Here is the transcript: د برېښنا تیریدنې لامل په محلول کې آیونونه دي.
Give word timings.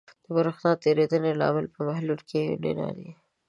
د 0.25 0.27
برېښنا 0.35 0.71
تیریدنې 0.83 1.31
لامل 1.41 1.65
په 1.75 1.79
محلول 1.87 2.19
کې 2.29 2.39
آیونونه 2.43 2.91
دي. 2.97 3.09